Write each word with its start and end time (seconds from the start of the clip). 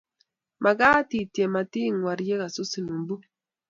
Makat 0.63 1.09
itiem 1.19 1.51
mating'war 1.55 2.19
ye 2.27 2.35
kasusin 2.41 2.87
mbu 2.99 3.15